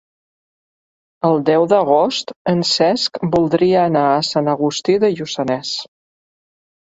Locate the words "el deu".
1.27-1.65